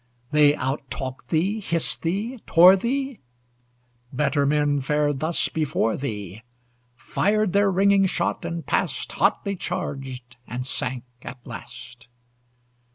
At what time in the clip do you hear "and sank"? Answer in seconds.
10.47-11.03